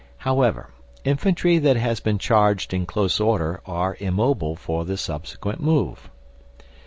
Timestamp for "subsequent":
4.97-5.59